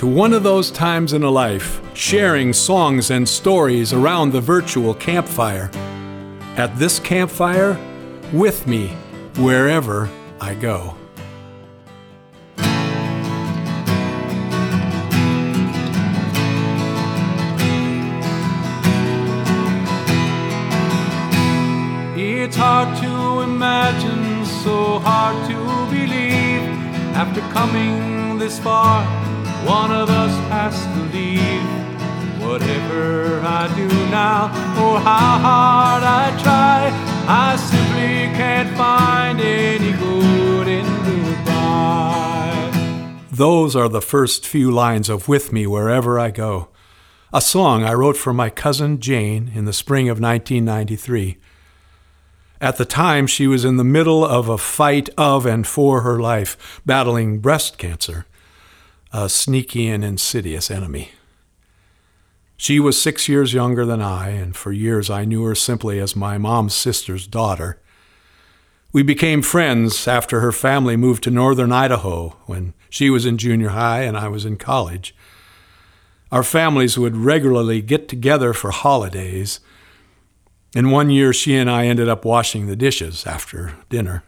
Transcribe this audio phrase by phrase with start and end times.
[0.00, 4.94] To one of those times in a life, sharing songs and stories around the virtual
[4.94, 5.70] campfire.
[6.56, 7.78] At this campfire,
[8.32, 8.86] with me,
[9.36, 10.08] wherever
[10.40, 10.96] I go.
[22.16, 26.62] It's hard to imagine, so hard to believe.
[27.14, 29.04] After coming this far,
[29.66, 31.40] one of us has to leave.
[32.40, 34.46] Whatever I do now,
[34.82, 36.90] or how hard I try,
[37.28, 42.70] I simply can't find any good in goodbye.
[43.30, 46.68] Those are the first few lines of With Me Wherever I Go,
[47.32, 51.38] a song I wrote for my cousin Jane in the spring of 1993.
[52.60, 56.18] At the time, she was in the middle of a fight of and for her
[56.20, 58.26] life, battling breast cancer,
[59.12, 61.12] a sneaky and insidious enemy.
[62.56, 66.14] She was six years younger than I, and for years I knew her simply as
[66.14, 67.80] my mom's sister's daughter.
[68.92, 73.70] We became friends after her family moved to northern Idaho when she was in junior
[73.70, 75.14] high and I was in college.
[76.30, 79.60] Our families would regularly get together for holidays
[80.74, 84.22] and one year, she and I ended up washing the dishes after dinner.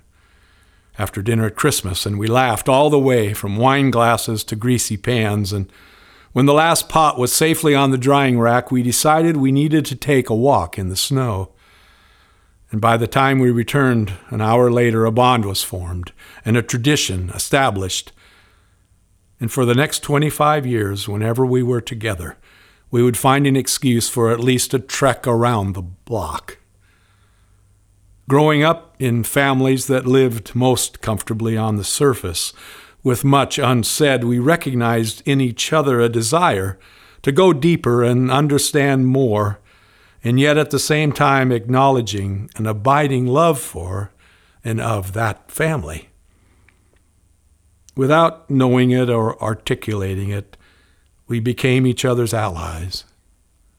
[0.98, 4.96] After dinner at Christmas, and we laughed all the way from wine glasses to greasy
[4.96, 5.52] pans.
[5.52, 5.72] And
[6.32, 9.96] when the last pot was safely on the drying rack, we decided we needed to
[9.96, 11.52] take a walk in the snow.
[12.70, 16.12] And by the time we returned an hour later, a bond was formed
[16.44, 18.12] and a tradition established.
[19.40, 22.38] And for the next 25 years, whenever we were together,
[22.90, 26.58] we would find an excuse for at least a trek around the block.
[28.28, 32.52] Growing up in families that lived most comfortably on the surface,
[33.02, 36.78] with much unsaid, we recognized in each other a desire
[37.22, 39.58] to go deeper and understand more,
[40.22, 44.12] and yet at the same time acknowledging an abiding love for
[44.64, 46.10] and of that family.
[47.96, 50.56] Without knowing it or articulating it,
[51.26, 53.04] we became each other's allies,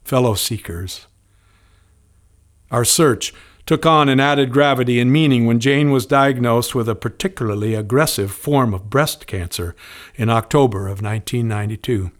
[0.04, 1.08] fellow seekers.
[2.72, 3.34] Our search
[3.66, 8.32] took on an added gravity and meaning when Jane was diagnosed with a particularly aggressive
[8.32, 9.76] form of breast cancer
[10.16, 12.12] in October of 1992.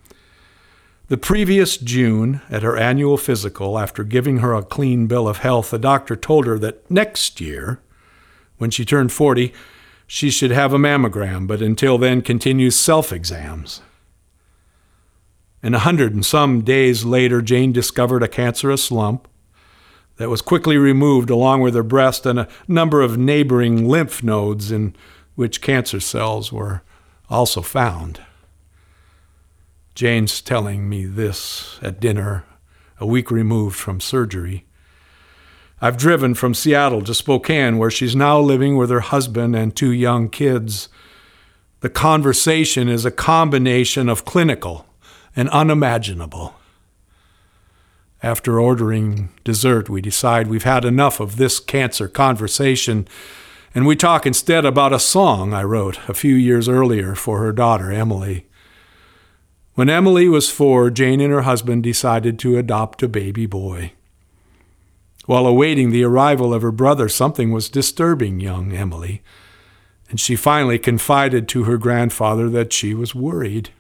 [1.08, 5.72] The previous June, at her annual physical, after giving her a clean bill of health,
[5.72, 7.82] the doctor told her that next year,
[8.58, 9.54] when she turned 40,
[10.08, 13.82] she should have a mammogram, but until then continue self exams.
[15.62, 19.28] And a hundred and some days later, Jane discovered a cancerous lump
[20.18, 24.72] that was quickly removed along with her breast and a number of neighboring lymph nodes
[24.72, 24.96] in
[25.36, 26.82] which cancer cells were
[27.30, 28.22] also found.
[29.96, 32.46] Jane's telling me this at dinner,
[33.00, 34.66] a week removed from surgery.
[35.82, 39.92] I've driven from Seattle to Spokane, where she's now living with her husband and two
[39.92, 40.90] young kids.
[41.82, 44.86] The conversation is a combination of clinical
[45.36, 46.56] and unimaginable.
[48.24, 53.06] After ordering dessert, we decide we've had enough of this cancer conversation,
[53.76, 57.52] and we talk instead about a song I wrote a few years earlier for her
[57.52, 58.48] daughter, Emily.
[59.74, 63.92] When Emily was four, Jane and her husband decided to adopt a baby boy.
[65.26, 69.22] While awaiting the arrival of her brother, something was disturbing young Emily,
[70.10, 73.72] and she finally confided to her grandfather that she was worried.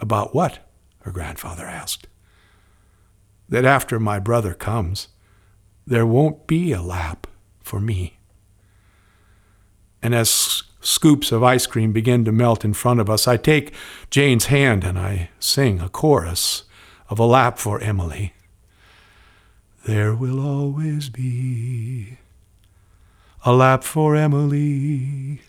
[0.00, 0.68] About what?
[1.00, 2.08] her grandfather asked.
[3.52, 5.08] That after my brother comes,
[5.86, 7.26] there won't be a lap
[7.60, 8.16] for me.
[10.02, 13.74] And as scoops of ice cream begin to melt in front of us, I take
[14.08, 16.64] Jane's hand and I sing a chorus
[17.10, 18.32] of a lap for Emily.
[19.84, 22.16] There will always be
[23.44, 25.42] a lap for Emily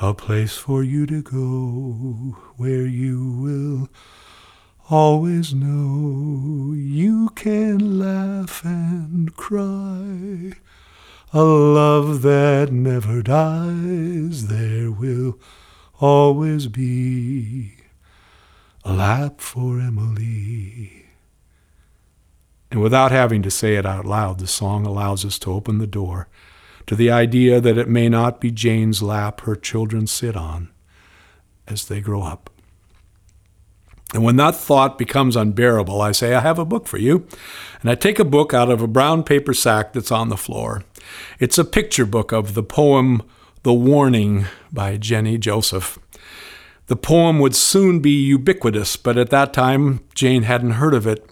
[0.00, 3.88] a place for you to go where you will
[4.90, 10.52] always know you can laugh and cry.
[11.32, 15.38] A love that never dies, there will
[16.00, 17.74] always be
[18.84, 21.06] a lap for Emily.
[22.72, 25.86] And without having to say it out loud, the song allows us to open the
[25.86, 26.28] door
[26.86, 30.70] to the idea that it may not be Jane's lap her children sit on
[31.68, 32.49] as they grow up.
[34.12, 37.26] And when that thought becomes unbearable, I say, I have a book for you.
[37.80, 40.82] And I take a book out of a brown paper sack that's on the floor.
[41.38, 43.22] It's a picture book of the poem
[43.62, 45.98] The Warning by Jenny Joseph.
[46.88, 51.24] The poem would soon be ubiquitous, but at that time Jane hadn't heard of it.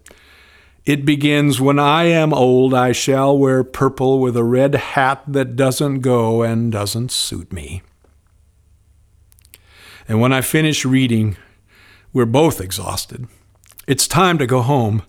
[0.86, 5.56] It begins When I am old, I shall wear purple with a red hat that
[5.56, 7.82] doesn't go and doesn't suit me.
[10.06, 11.36] And when I finish reading,
[12.12, 13.26] we're both exhausted.
[13.87, 15.02] It's time to go home.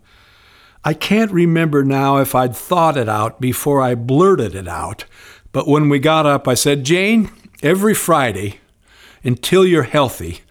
[0.83, 5.05] I can't remember now if I'd thought it out before I blurted it out,
[5.51, 7.31] but when we got up, I said, Jane,
[7.61, 8.59] every Friday,
[9.23, 10.41] until you're healthy,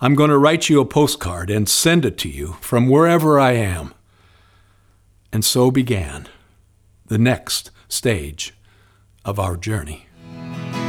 [0.00, 3.52] I'm going to write you a postcard and send it to you from wherever I
[3.52, 3.94] am.
[5.32, 6.28] And so began
[7.06, 8.54] the next stage
[9.24, 10.06] of our journey.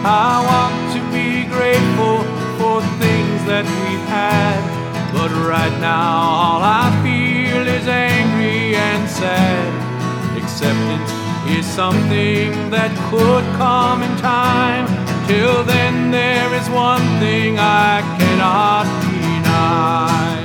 [0.02, 2.24] I want to be grateful
[2.60, 4.79] for things that we've had,
[5.12, 10.38] but right now all I feel is angry and sad.
[10.38, 11.12] Acceptance
[11.50, 14.86] is something that could come in time.
[15.28, 20.40] Till then, there is one thing I cannot deny.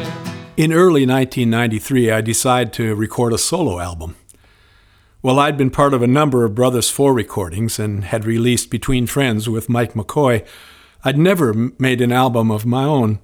[0.57, 4.17] In early 1993, I decided to record a solo album.
[5.23, 9.07] Well, I'd been part of a number of Brothers Four recordings and had released Between
[9.07, 10.47] Friends with Mike McCoy.
[11.03, 13.21] I'd never made an album of my own.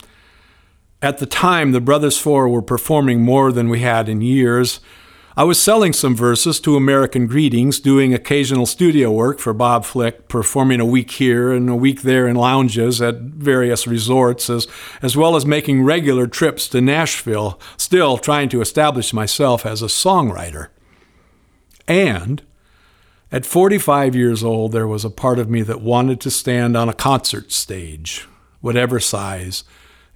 [1.03, 4.81] At the time, the Brothers Four were performing more than we had in years.
[5.35, 10.29] I was selling some verses to American Greetings, doing occasional studio work for Bob Flick,
[10.29, 14.67] performing a week here and a week there in lounges at various resorts, as,
[15.01, 19.87] as well as making regular trips to Nashville, still trying to establish myself as a
[19.87, 20.69] songwriter.
[21.89, 22.43] And
[23.33, 26.91] at 45 years old, there was a part of me that wanted to stand on
[26.91, 28.27] a concert stage,
[28.61, 29.65] whatever size,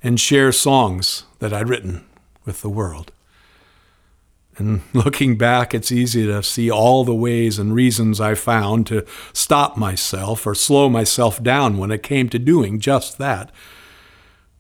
[0.05, 2.05] and share songs that I'd written
[2.45, 3.11] with the world.
[4.57, 9.05] And looking back, it's easy to see all the ways and reasons I found to
[9.33, 13.51] stop myself or slow myself down when it came to doing just that.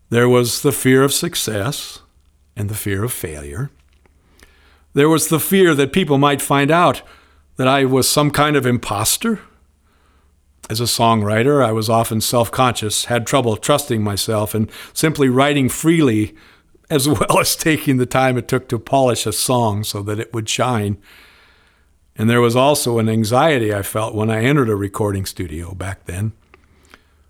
[0.08, 2.00] There was the fear of success
[2.56, 3.70] and the fear of failure.
[4.94, 7.02] There was the fear that people might find out
[7.56, 9.41] that I was some kind of impostor.
[10.70, 15.69] As a songwriter, I was often self conscious, had trouble trusting myself, and simply writing
[15.69, 16.34] freely
[16.88, 20.32] as well as taking the time it took to polish a song so that it
[20.32, 20.96] would shine.
[22.16, 26.05] And there was also an anxiety I felt when I entered a recording studio back
[26.06, 26.32] then.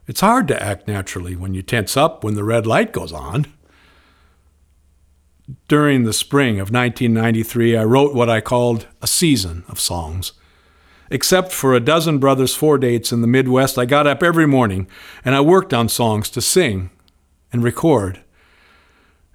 [0.06, 3.46] It's hard to act naturally when you tense up when the red light goes on.
[5.68, 10.32] During the spring of 1993, I wrote what I called a season of songs.
[11.10, 14.88] Except for a dozen Brothers Four dates in the Midwest, I got up every morning
[15.24, 16.90] and I worked on songs to sing
[17.52, 18.20] and record.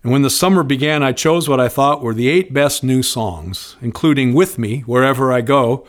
[0.02, 3.04] And when the summer began, I chose what I thought were the eight best new
[3.04, 5.86] songs, including With Me, Wherever I Go,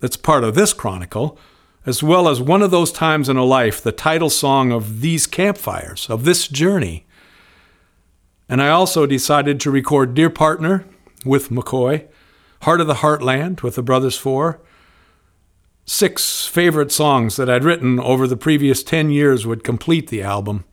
[0.00, 1.38] that's part of this chronicle,
[1.86, 5.26] as well as One of Those Times in a Life, the title song of these
[5.26, 7.06] campfires, of this journey.
[8.48, 10.84] And I also decided to record Dear Partner
[11.24, 12.08] with McCoy,
[12.62, 14.60] Heart of the Heartland with the Brothers Four.
[15.92, 20.64] Six favorite songs that I'd written over the previous 10 years would complete the album.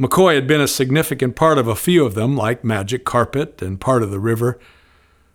[0.00, 3.80] McCoy had been a significant part of a few of them, like Magic Carpet and
[3.80, 4.58] Part of the River.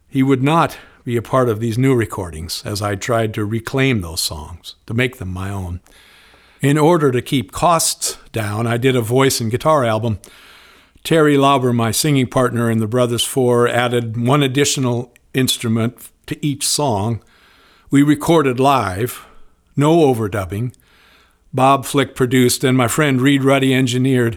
[0.10, 4.02] He would not be a part of these new recordings as I tried to reclaim
[4.02, 5.80] those songs, to make them my own.
[6.60, 10.20] In order to keep costs down, I did a voice and guitar album.
[11.06, 16.68] Terry Lauber, my singing partner in the Brothers Four, added one additional instrument to each
[16.68, 17.22] song.
[17.92, 19.26] We recorded live,
[19.76, 20.74] no overdubbing,
[21.54, 24.36] Bob Flick produced, and my friend Reed Ruddy engineered.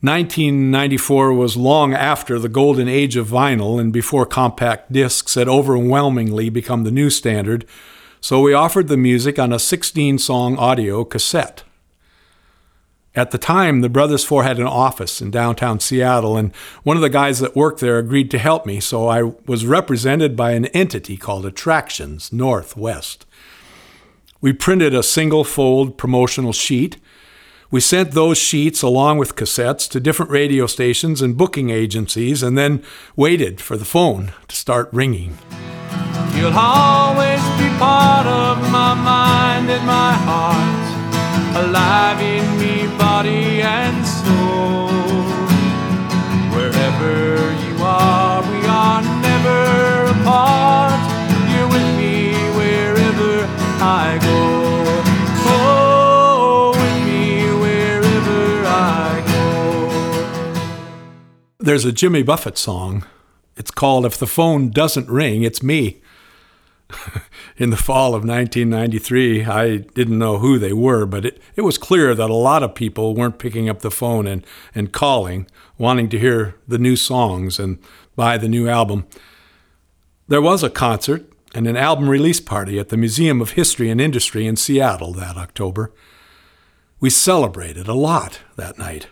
[0.00, 6.50] 1994 was long after the golden age of vinyl and before compact discs had overwhelmingly
[6.50, 7.64] become the new standard,
[8.20, 11.62] so we offered the music on a 16 song audio cassette.
[13.16, 17.02] At the time, the Brothers Four had an office in downtown Seattle, and one of
[17.02, 20.66] the guys that worked there agreed to help me, so I was represented by an
[20.66, 23.24] entity called Attractions Northwest.
[24.40, 26.96] We printed a single fold promotional sheet.
[27.70, 32.58] We sent those sheets along with cassettes to different radio stations and booking agencies and
[32.58, 32.82] then
[33.14, 35.38] waited for the phone to start ringing.
[36.36, 42.20] You'll always be part of my mind and my heart, alive
[42.98, 44.88] body and soul.
[46.54, 51.00] Wherever you are, we are never apart.
[51.52, 51.68] You're
[55.46, 60.54] oh, with me wherever I go.
[61.58, 63.04] There's a Jimmy Buffett song.
[63.56, 66.00] It's called If the Phone Doesn't Ring, It's Me.
[67.56, 69.44] in the fall of 1993.
[69.44, 72.74] I didn't know who they were, but it, it was clear that a lot of
[72.74, 75.46] people weren't picking up the phone and, and calling,
[75.78, 77.78] wanting to hear the new songs and
[78.16, 79.06] buy the new album.
[80.28, 84.00] There was a concert and an album release party at the Museum of History and
[84.00, 85.92] Industry in Seattle that October.
[87.00, 89.08] We celebrated a lot that night.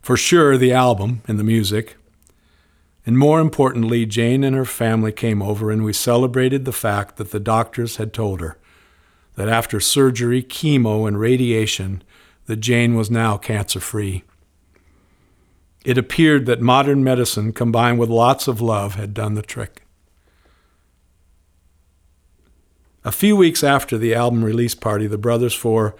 [0.00, 1.96] For sure, the album and the music.
[3.04, 7.32] And more importantly, Jane and her family came over and we celebrated the fact that
[7.32, 8.56] the doctors had told her
[9.34, 12.02] that after surgery, chemo, and radiation,
[12.46, 14.22] that Jane was now cancer free.
[15.84, 19.82] It appeared that modern medicine combined with lots of love had done the trick.
[23.04, 25.96] A few weeks after the album release party, the Brothers Four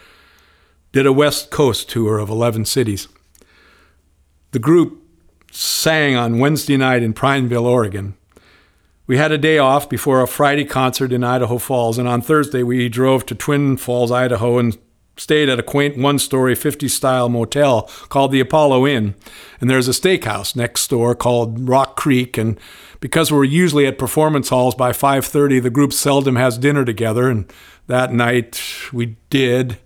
[0.92, 3.09] did a West Coast tour of 11 cities.
[4.52, 5.01] The group
[5.52, 8.14] sang on Wednesday night in Prineville, Oregon.
[9.06, 12.62] We had a day off before a Friday concert in Idaho Falls, and on Thursday
[12.62, 14.78] we drove to Twin Falls, Idaho, and
[15.18, 19.14] stayed at a quaint one story 50 style motel called the Apollo Inn.
[19.61, 22.38] And there's a steakhouse next door called Rock Creek.
[22.38, 22.59] And
[23.00, 27.28] because we're usually at performance halls by 5:30, the group seldom has dinner together.
[27.28, 27.44] And
[27.88, 28.59] that night
[28.90, 29.76] we did.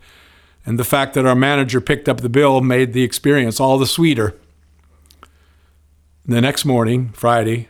[0.65, 3.87] And the fact that our manager picked up the bill made the experience all the
[3.87, 4.37] sweeter.
[6.29, 7.69] The next morning, Friday,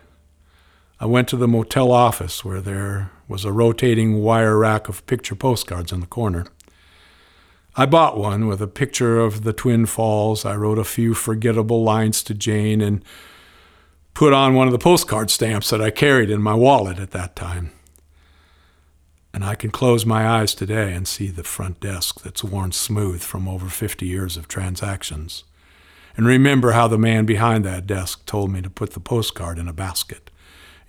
[0.98, 5.34] I went to the motel office where there was a rotating wire rack of picture
[5.34, 6.46] postcards in the corner.
[7.76, 10.46] I bought one with a picture of the Twin Falls.
[10.46, 13.04] I wrote a few forgettable lines to Jane and
[14.14, 17.36] put on one of the postcard stamps that I carried in my wallet at that
[17.36, 17.72] time.
[19.34, 23.20] And I can close my eyes today and see the front desk that's worn smooth
[23.20, 25.44] from over 50 years of transactions.
[26.16, 29.68] And remember how the man behind that desk told me to put the postcard in
[29.68, 30.30] a basket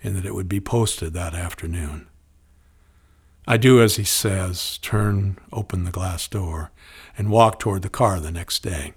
[0.02, 2.06] and that it would be posted that afternoon.
[3.46, 6.70] I do as he says, turn open the glass door,
[7.16, 8.92] and walk toward the car the next day.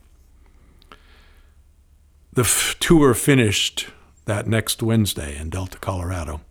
[2.34, 3.88] The f- tour finished
[4.26, 6.42] that next Wednesday in Delta, Colorado.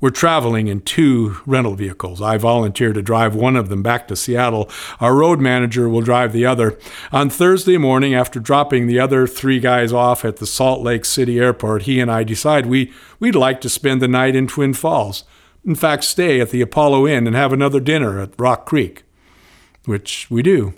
[0.00, 2.22] We're traveling in two rental vehicles.
[2.22, 4.70] I volunteer to drive one of them back to Seattle.
[4.98, 6.78] Our road manager will drive the other.
[7.12, 11.38] On Thursday morning, after dropping the other three guys off at the Salt Lake City
[11.38, 15.24] airport, he and I decide we, we'd like to spend the night in Twin Falls
[15.64, 19.04] in fact, stay at the Apollo Inn and have another dinner at Rock Creek,
[19.84, 20.74] which we do.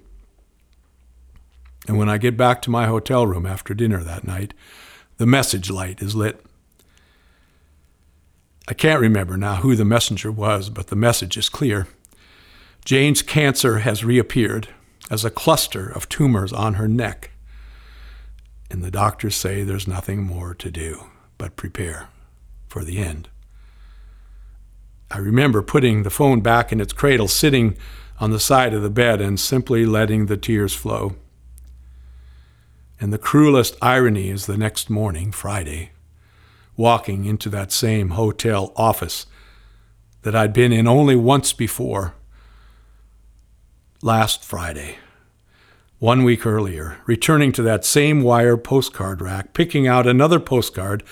[1.87, 4.55] And when I get back to my hotel room after dinner that night,
[5.19, 6.45] the message light is lit.
[8.69, 11.89] I can't remember now who the messenger was, but the message is clear.
[12.85, 14.69] Jane's cancer has reappeared
[15.11, 17.31] as a cluster of tumors on her neck,
[18.71, 21.07] and the doctors say there's nothing more to do
[21.39, 22.09] but prepare
[22.69, 23.29] for the end.
[25.11, 27.77] I remember putting the phone back in its cradle, sitting
[28.19, 31.17] on the side of the bed, and simply letting the tears flow.
[33.01, 35.91] And the cruelest irony is the next morning, Friday,
[36.77, 39.27] walking into that same hotel office
[40.23, 42.15] that I'd been in only once before,
[44.01, 44.97] last Friday,
[45.99, 51.03] one week earlier, returning to that same wire postcard rack, picking out another postcard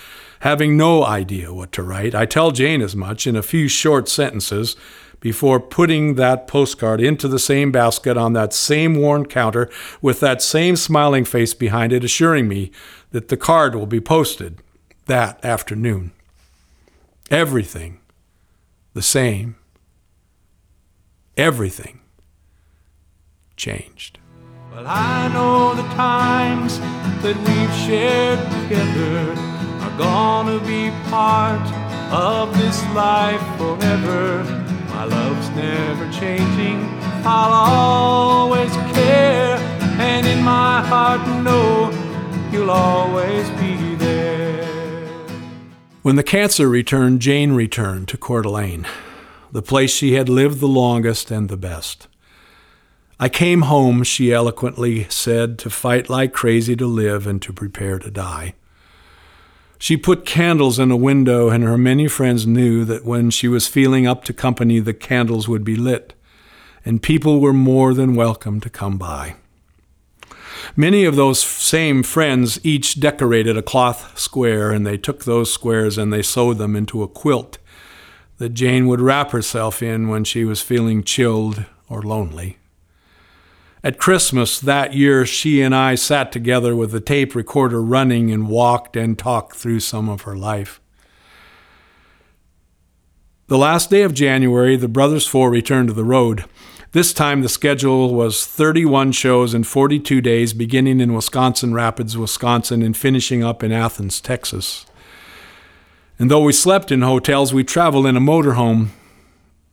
[0.41, 2.15] having no idea what to write.
[2.15, 4.75] I tell Jane as much in a few short sentences
[5.21, 9.69] before putting that postcard into the same basket on that same worn counter
[10.01, 12.71] with that same smiling face behind it, assuring me
[13.11, 14.59] that the card will be posted
[15.11, 16.13] that afternoon.
[17.33, 17.99] Everything
[18.95, 19.57] the same.
[21.37, 21.99] Everything
[23.57, 24.21] changed.
[24.73, 26.79] Well, I know the times
[27.25, 29.35] that we've shared together
[29.85, 31.67] are gonna be part
[32.13, 34.45] of this life forever.
[34.95, 36.79] My love's never changing,
[37.25, 39.57] I'll always care,
[39.99, 41.91] and in my heart know
[42.53, 43.90] you'll always be.
[46.03, 48.87] When the cancer returned, Jane returned to Coeur d'Alene,
[49.53, 52.09] the place she had lived the longest and the best.
[53.19, 57.99] I came home, she eloquently said, to fight like crazy to live and to prepare
[57.99, 58.55] to die.
[59.79, 63.69] She put candles in a window, and her many friends knew that when she was
[63.69, 66.15] feeling up to company, the candles would be lit,
[66.83, 69.37] and people were more than welcome to come by.
[70.77, 75.99] Many of those same friends each decorated a cloth square, and they took those squares
[75.99, 77.59] and they sewed them into a quilt
[78.39, 82.57] that Jane would wrap herself in when she was feeling chilled or lonely.
[83.85, 88.49] At Christmas that year, she and I sat together with the tape recorder running and
[88.49, 90.81] walked and talked through some of her life.
[93.49, 96.45] The last day of January, the Brothers Four returned to the road.
[96.93, 102.83] This time, the schedule was 31 shows in 42 days, beginning in Wisconsin Rapids, Wisconsin,
[102.83, 104.87] and finishing up in Athens, Texas.
[106.19, 108.89] And though we slept in hotels, we traveled in a motorhome.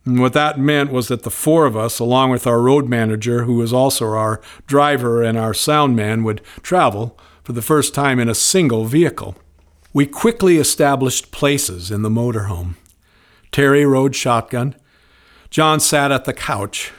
[0.04, 3.42] And what that meant was that the four of us, along with our road manager,
[3.42, 8.20] who was also our driver and our sound man, would travel for the first time
[8.20, 9.34] in a single vehicle.
[9.92, 12.76] We quickly established places in the motorhome.
[13.50, 14.76] Terry rode shotgun.
[15.50, 16.92] John sat at the couch.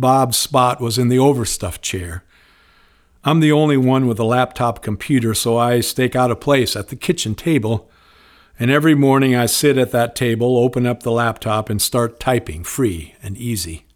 [0.00, 2.24] Bob's spot was in the overstuffed chair.
[3.22, 6.88] I'm the only one with a laptop computer, so I stake out a place at
[6.88, 7.90] the kitchen table.
[8.58, 12.64] And every morning I sit at that table, open up the laptop, and start typing
[12.64, 13.86] free and easy.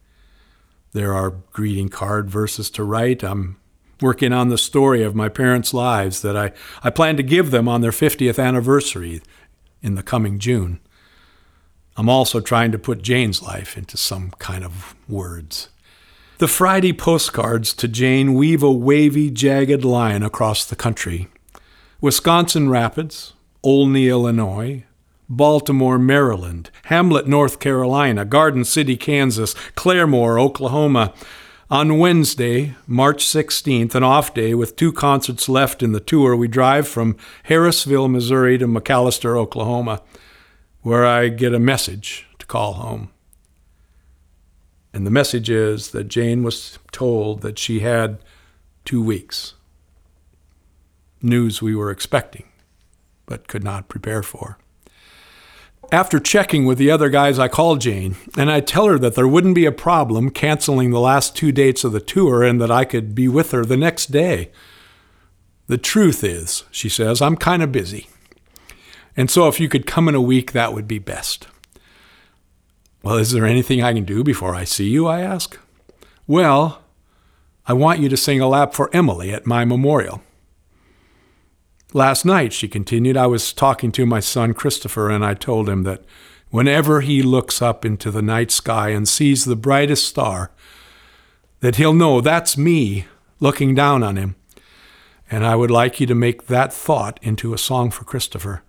[0.92, 3.24] There are greeting card verses to write.
[3.24, 3.56] I'm
[4.00, 7.66] working on the story of my parents' lives that I, I plan to give them
[7.66, 9.22] on their 50th anniversary
[9.82, 10.80] in the coming June.
[11.96, 15.68] I'm also trying to put Jane's life into some kind of words.
[16.38, 21.28] The Friday postcards to Jane weave a wavy, jagged line across the country.
[22.00, 24.84] Wisconsin Rapids, Olney, Illinois,
[25.28, 31.14] Baltimore, Maryland, Hamlet, North Carolina, Garden City, Kansas, Claremore, Oklahoma.
[31.70, 36.46] On Wednesday, March 16th, an off day with two concerts left in the tour, we
[36.46, 37.16] drive from
[37.48, 40.02] Harrisville, Missouri to McAlester, Oklahoma
[40.84, 43.08] where I get a message to call home.
[44.94, 48.18] And the message is that Jane was told that she had
[48.84, 49.54] two weeks.
[51.20, 52.44] News we were expecting,
[53.26, 54.56] but could not prepare for.
[55.90, 59.26] After checking with the other guys, I called Jane and I tell her that there
[59.26, 62.84] wouldn't be a problem canceling the last two dates of the tour and that I
[62.84, 64.52] could be with her the next day.
[65.66, 68.08] The truth is, she says, I'm kind of busy.
[69.16, 71.48] And so if you could come in a week, that would be best.
[73.04, 75.06] Well, is there anything I can do before I see you?
[75.06, 75.58] I ask.
[76.26, 76.80] Well,
[77.66, 80.22] I want you to sing a lap for Emily at my memorial.
[81.92, 85.82] Last night, she continued, I was talking to my son Christopher, and I told him
[85.82, 86.02] that
[86.48, 90.50] whenever he looks up into the night sky and sees the brightest star,
[91.60, 93.04] that he'll know that's me
[93.38, 94.34] looking down on him.
[95.30, 98.62] And I would like you to make that thought into a song for Christopher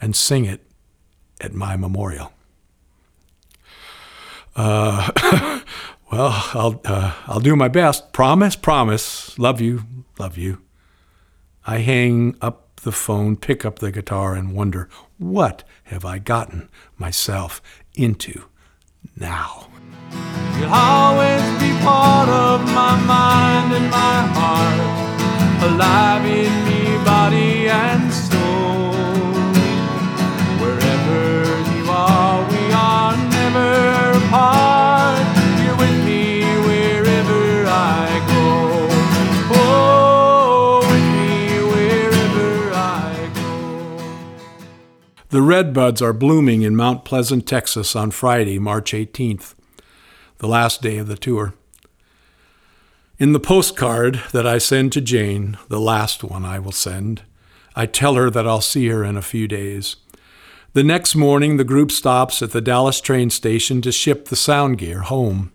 [0.00, 0.64] and sing it
[1.40, 2.32] at my memorial.
[4.62, 5.10] Uh,
[6.12, 8.12] well, I'll, uh, I'll do my best.
[8.12, 9.38] Promise, promise.
[9.38, 9.84] Love you,
[10.18, 10.60] love you.
[11.66, 16.68] I hang up the phone, pick up the guitar, and wonder what have I gotten
[16.98, 17.62] myself
[17.94, 18.44] into
[19.16, 19.68] now?
[20.58, 26.79] You'll always be part of my mind and my heart, alive in me,
[45.30, 49.54] The redbuds are blooming in Mount Pleasant, Texas on Friday, March 18th,
[50.38, 51.54] the last day of the tour.
[53.18, 57.22] In the postcard that I send to Jane, the last one I will send,
[57.74, 59.96] I tell her that I'll see her in a few days.
[60.72, 64.78] The next morning, the group stops at the Dallas train station to ship the sound
[64.78, 65.52] gear home.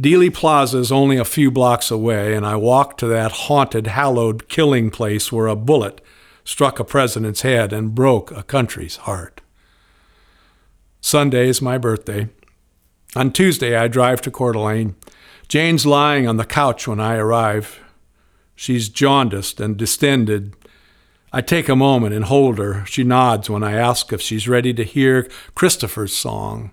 [0.00, 4.48] Dealey Plaza is only a few blocks away, and I walk to that haunted, hallowed
[4.48, 6.00] killing place where a bullet
[6.42, 9.40] struck a president's head and broke a country's heart.
[11.00, 12.28] Sunday is my birthday.
[13.14, 14.96] On Tuesday, I drive to Coeur d'Alene.
[15.46, 17.78] Jane's lying on the couch when I arrive.
[18.56, 20.56] She's jaundiced and distended.
[21.32, 22.84] I take a moment and hold her.
[22.84, 26.72] She nods when I ask if she's ready to hear Christopher's song.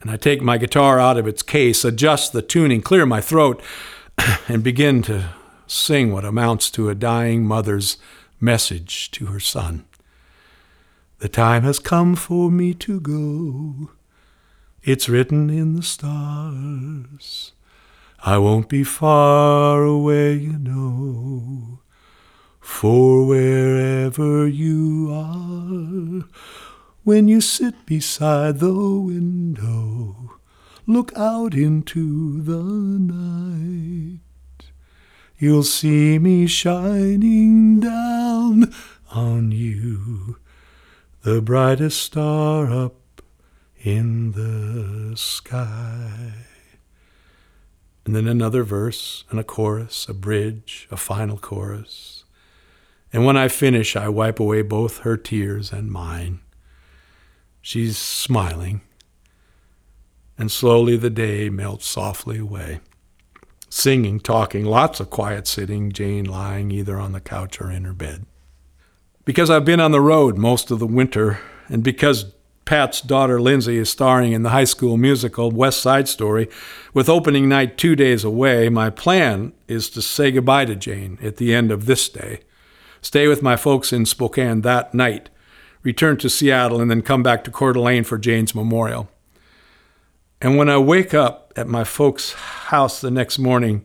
[0.00, 3.60] And I take my guitar out of its case, adjust the tuning, clear my throat,
[4.48, 5.30] and begin to
[5.66, 7.96] sing what amounts to a dying mother's
[8.40, 9.84] message to her son.
[11.18, 13.90] The time has come for me to go.
[14.82, 17.52] It's written in the stars.
[18.24, 21.80] I won't be far away, you know.
[22.60, 26.28] For wherever you are,
[27.02, 30.38] when you sit beside the window,
[30.86, 34.20] look out into the night.
[35.38, 38.72] You'll see me shining down
[39.10, 40.36] on you,
[41.22, 43.22] the brightest star up
[43.82, 46.34] in the sky.
[48.04, 52.19] And then another verse and a chorus, a bridge, a final chorus.
[53.12, 56.40] And when I finish, I wipe away both her tears and mine.
[57.60, 58.82] She's smiling.
[60.38, 62.80] And slowly the day melts softly away.
[63.68, 67.92] Singing, talking, lots of quiet sitting, Jane lying either on the couch or in her
[67.92, 68.26] bed.
[69.24, 72.32] Because I've been on the road most of the winter, and because
[72.64, 76.48] Pat's daughter Lindsay is starring in the high school musical West Side Story,
[76.94, 81.36] with opening night two days away, my plan is to say goodbye to Jane at
[81.36, 82.40] the end of this day,
[83.00, 85.30] stay with my folks in Spokane that night,
[85.82, 89.08] return to Seattle, and then come back to Coeur d'Alene for Jane's memorial.
[90.40, 93.84] And when I wake up at my folks' house the next morning,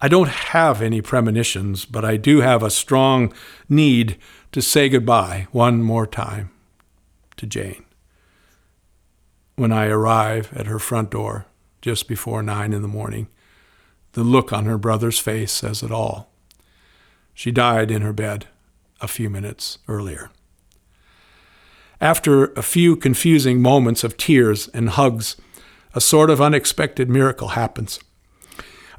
[0.00, 3.34] I don't have any premonitions, but I do have a strong
[3.68, 4.16] need
[4.52, 6.50] to say goodbye one more time
[7.36, 7.84] to Jane.
[9.56, 11.46] When I arrive at her front door
[11.82, 13.28] just before nine in the morning,
[14.12, 16.29] the look on her brother's face says it all.
[17.40, 18.48] She died in her bed
[19.00, 20.30] a few minutes earlier.
[21.98, 25.36] After a few confusing moments of tears and hugs,
[25.94, 27.98] a sort of unexpected miracle happens.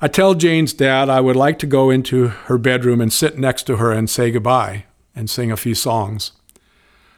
[0.02, 3.66] I tell Jane's dad I would like to go into her bedroom and sit next
[3.66, 6.32] to her and say goodbye and sing a few songs.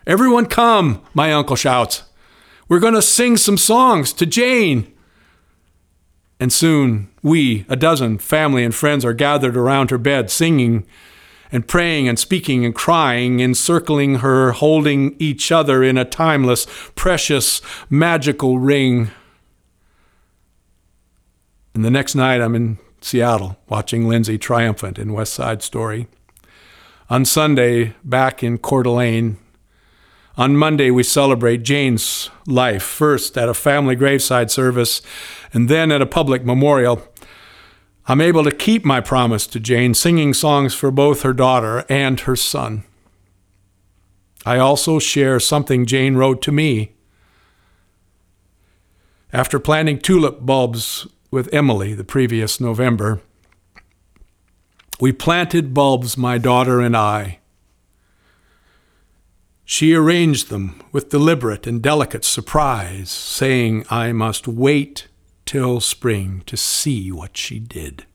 [0.06, 2.04] Everyone come, my uncle shouts.
[2.68, 4.92] We're going to sing some songs to Jane.
[6.38, 10.86] And soon we, a dozen, family and friends, are gathered around her bed, singing
[11.54, 17.62] and praying and speaking and crying, encircling her, holding each other in a timeless, precious,
[17.92, 19.12] magical ring.
[21.76, 26.08] And the next night, I'm in Seattle watching Lindsay triumphant in West Side Story.
[27.10, 29.38] On Sunday, back in Coeur d'Alene,
[30.36, 35.04] on Monday, we celebrate Jane's life, first at a family graveside service
[35.54, 37.08] and then at a public memorial.
[38.06, 42.20] I'm able to keep my promise to Jane, singing songs for both her daughter and
[42.22, 42.84] her son.
[44.46, 46.92] I also share something Jane wrote to me.
[49.32, 53.22] After planting tulip bulbs with Emily the previous November,
[55.00, 57.40] we planted bulbs, my daughter and I.
[59.64, 65.08] She arranged them with deliberate and delicate surprise, saying I must wait
[65.46, 68.06] till spring to see what she did.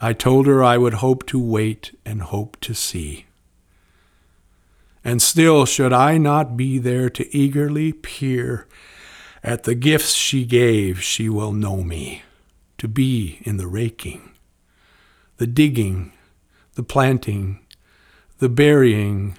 [0.00, 3.26] I told her I would hope to wait and hope to see.
[5.04, 8.66] And still, should I not be there to eagerly peer
[9.42, 12.22] at the gifts she gave, she will know me
[12.78, 14.32] to be in the raking,
[15.38, 16.12] the digging,
[16.74, 17.60] the planting,
[18.38, 19.38] the burying,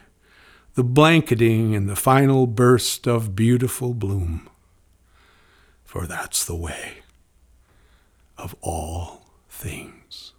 [0.74, 4.47] the blanketing and the final burst of beautiful bloom.
[5.91, 6.99] For that's the way
[8.38, 10.32] of all things.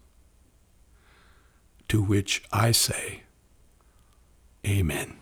[1.88, 3.24] To which I say,
[4.66, 5.18] Amen.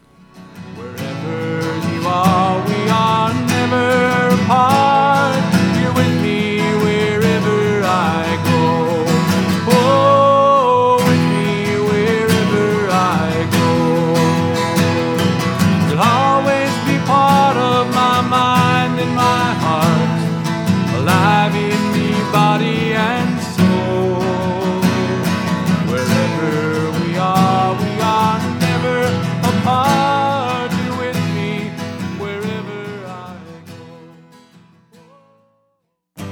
[0.76, 5.09] Wherever you are, we are never apart.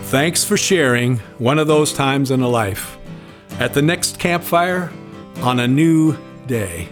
[0.09, 2.97] Thanks for sharing one of those times in a life.
[3.61, 4.91] At the next campfire
[5.43, 6.17] on a new
[6.47, 6.89] day.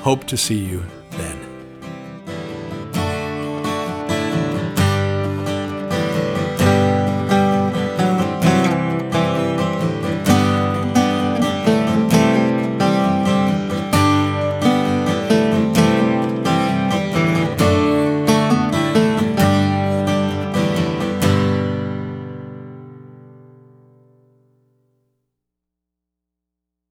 [0.00, 0.84] Hope to see you